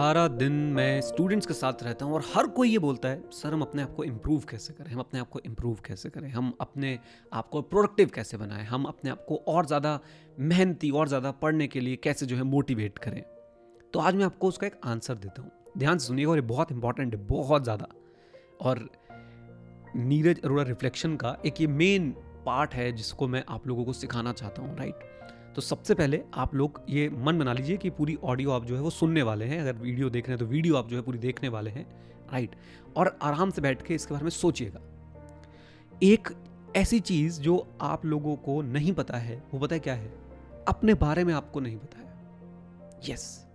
[0.00, 3.52] सारा दिन मैं स्टूडेंट्स के साथ रहता हूँ और हर कोई ये बोलता है, सर,
[3.52, 4.90] हम अपने आप को इम्प्रूव कैसे करें?
[4.92, 6.28] हम अपने आप को इम्प्रूव कैसे करें?
[6.30, 6.98] हम अपने
[7.32, 8.64] आप को प्रोडक्टिव कैसे बनाएँ?
[8.64, 9.98] हम अपने आप को और ज़्यादा
[10.38, 13.22] मेहनती और ज़्यादा पढ़ने के लिए कैसे जो है मोटिवेट करें?
[13.92, 16.72] तो आज मैं आपको उसका एक आंसर देता हूँ। ध्यान से सुनिएगा और ये बहुत
[16.72, 17.88] इंपॉर्टेंट है, बहुत ज़्यादा।
[18.60, 18.88] और
[19.96, 22.10] नीरज अरोड़ा रिफ्लेक्शन का एक ये मेन
[22.46, 25.08] पार्ट है जिसको मैं आप लोगों को सिखाना चाहता हूँ राइट
[25.56, 28.80] तो सबसे पहले आप लोग ये मन बना लीजिए कि पूरी ऑडियो आप जो है
[28.80, 31.18] वो सुनने वाले हैं। अगर वीडियो देख रहे हैं तो वीडियो आप जो है पूरी
[31.18, 31.86] देखने वाले हैं।
[32.32, 32.56] राइट
[32.96, 34.80] और आराम से बैठ के इसके बारे में सोचिएगा।
[36.02, 36.28] एक
[36.76, 40.12] ऐसी चीज़ जो आप लोगों को नहीं पता है, वो पता है क्या है?
[40.68, 42.10] अपने बारे में आपको नहीं पता है।
[43.08, 43.46] यस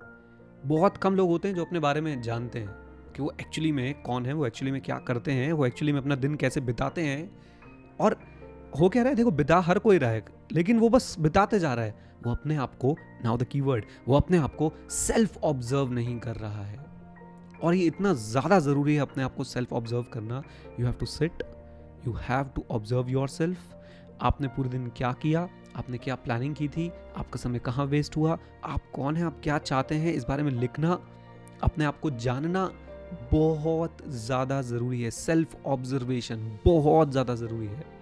[0.65, 2.69] बहुत कम लोग होते हैं जो अपने बारे में जानते हैं
[3.15, 5.99] कि वो एक्चुअली में कौन है, वो एक्चुअली में क्या करते हैं, वो एक्चुअली में
[5.99, 7.37] अपना दिन कैसे बिताते हैं।
[7.99, 8.19] और
[8.75, 9.15] हो क्या रहा है?
[9.15, 12.55] देखो, बिता हर कोई रहा है, लेकिन वो बस बिताते जा रहा है। वो अपने
[12.55, 16.83] आप को नाउ द कीवर्ड वो अपने आप को सेल्फ ऑब्ज़र्व नहीं कर रहा है।
[17.63, 20.41] और ये इतना ज़्यादा ज़रूरी है अपने आप को सेल्फ ऑब्ज़र्व करना।
[20.79, 21.43] You have to sit
[22.07, 23.57] you have to observe yourself
[24.21, 25.47] आपने पूरे दिन क्या किया?
[25.75, 26.91] आपने क्या प्लानिंग की थी?
[27.17, 28.37] आपका समय कहाँ वेस्ट हुआ?
[28.65, 29.25] आप कौन हैं?
[29.25, 30.13] आप क्या चाहते हैं?
[30.13, 30.99] इस बारे में लिखना,
[31.63, 32.69] अपने आप को जानना
[33.31, 37.93] बहुत ज़्यादा ज़रूरी है। सेल्फ ऑब्जर्वेशन बहुत ज़्यादा ज़रूरी है।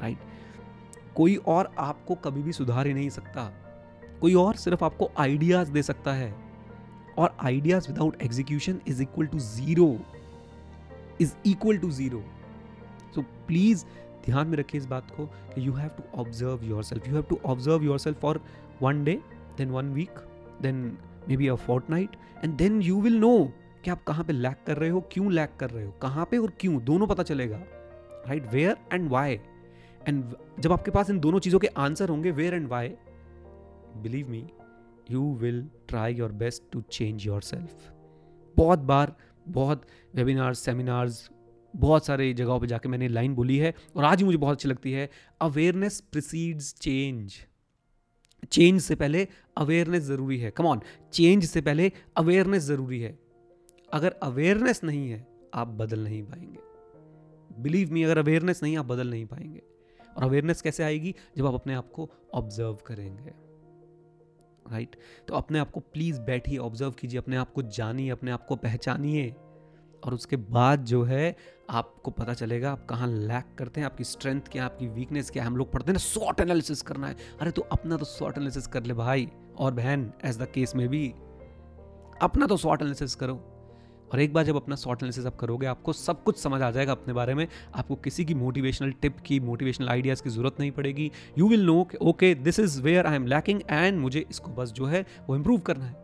[0.00, 3.52] राइट कोई और आपको कभी भी सुधार ही नहीं सकता।
[4.20, 6.34] कोई और सिर्फ़ आपको आइडियाज़ दे सकता है।
[7.18, 9.96] और ideas without execution is equal to zero
[11.20, 12.22] is equal to zero
[13.14, 13.84] so please
[14.26, 17.38] ध्यान में रखिए इस बात को कि you have to observe yourself you have to
[17.46, 18.40] observe yourself for
[18.82, 19.18] one day
[19.58, 20.18] then one week
[20.62, 20.76] then
[21.36, 21.54] maybe a
[21.90, 23.38] fortnight and then you will know
[23.84, 26.38] कि आप कहाँ पे लैक कर रहे हो, क्यों लैक कर रहे हो, कहाँ पे
[26.38, 26.78] और क्यों?
[26.84, 27.56] दोनों पता चलेगा।
[28.28, 29.40] Right where and why
[30.06, 32.88] and जब आपके पास इन दोनों चीज़ों के आंसर होंगे where and why
[33.96, 34.46] believe me
[35.10, 37.92] you will try your best to change yourself
[38.56, 39.14] बहुत बार,
[39.48, 41.28] बहुत वेबिनार्स सेमिनार्स
[41.74, 44.68] बहुत सारे जगहों पे जाके मैंने लाइन बोली है और आज ही मुझे बहुत अच्छी
[44.68, 45.08] लगती है।
[45.40, 47.34] अवेयरनेस प्रिसीड्स चेंज
[48.52, 49.26] चेंज से पहले
[49.56, 50.80] अवेयरनेस ज़रूरी है। कम ऑन
[51.12, 53.18] चेंज से पहले अवेयरनेस ज़रूरी है।
[53.92, 59.10] अगर अवेयरनेस नहीं है, आप बदल नहीं पाएँगे। बिलीव मी अगर अवेयरनेस नहीं आप बदल
[59.10, 59.62] नहीं पाएँगे।
[60.16, 61.14] और अवेयरनेस कैसे आएगी?
[61.36, 63.46] जब आप अपने आप को ऑब्ज़र्व करेंगे।
[64.72, 65.28] Right right?
[65.28, 68.56] तो अपने आप को प्लीज़ बैठिए ऑब्ज़र्व कीजिए, अपने आप को जानिए, अपने आप को
[68.56, 69.34] पहचानिए।
[70.04, 71.36] और उसके बाद जो है,
[71.70, 75.56] आपको पता चलेगा आप कहाँ लैक करते हैं, आपकी स्ट्रेंथ क्या आपकी वीकनेस क्या हम
[75.56, 78.82] लोग पढ़ते हैं ना सॉट एनालिसिस करना है। अरे तो अपना तो सॉट एनालिसिस कर
[78.82, 81.14] ले भाई। और बहन एज द केस में भी
[82.22, 83.55] अपना तो शॉर्ट एनालिसिस करो।
[84.12, 86.92] और एक बार जब अपना शॉर्ट एनालिसिस आप करोगे, आपको सब कुछ समझ आ जाएगा
[86.92, 91.10] अपने बारे में। आपको किसी की मोटिवेशनल टिप की मोटिवेशनल आइडियाज़ की ज़रूरत नहीं पड़ेगी।
[91.38, 94.86] You will know okay this is where I am lacking and मुझे इसको बस जो
[94.86, 95.94] है वो इम्प्रूव करना है।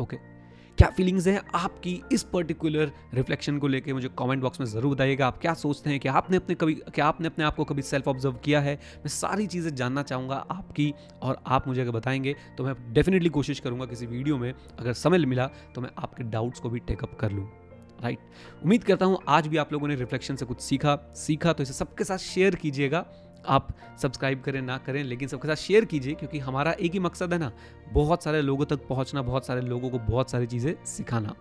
[0.00, 0.33] Okay okay.
[0.78, 3.92] क्या फीलिंग्स हैं आपकी इस पर्टिकुलर रिफ्लेक्शन को लेके?
[3.92, 5.98] मुझे कमेंट बॉक्स में ज़रूर बताइएगा। आप क्या सोचते हैं?
[6.00, 8.74] कि आपने अपने कभी, क्या आपने अपने आप को कभी सेल्फ ऑब्ज़र्व किया है?
[8.74, 10.92] मैं सारी चीज़ें जानना चाहूँगा आपकी
[11.22, 15.18] और आप मुझे अगर बताएँगे तो मैं डेफिनेटली कोशिश करूँगा किसी वीडियो में अगर समय
[15.18, 17.48] मिला तो मैं आपके डाउट्स को भी टेकअप कर लूँ।
[18.02, 18.18] राइट
[18.62, 21.72] उम्मीद करता हूँ आज भी आप लोगों ने रिफ्लेक्शन से कुछ सीखा। सीखा तो इसे
[21.72, 23.06] सबके साथ शेयर कीजिएगा।
[23.46, 23.68] आप
[24.02, 27.38] सब्सक्राइब करें, ना करें, लेकिन सबके साथ शेयर कीजिए, क्योंकि हमारा एक ही मकसद है
[27.38, 27.52] ना,
[27.92, 31.34] बहुत सारे लोगों तक पहुँचना, बहुत सारे लोगों को बहुत सारी चीज़ें सिखाना।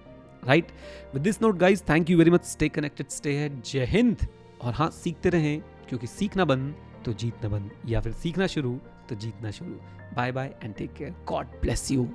[0.44, 0.72] Right
[1.14, 4.28] with this note guys thank you very much stay connected stay है जय हिंद
[4.62, 6.76] और हाँ सीखते रहें, क्योंकि सीखना बंद
[7.06, 9.72] तो जीतना बंद। या फिर सीखना शुरू तो जीतना शुरू।
[10.16, 12.08] Bye bye and take care God bless you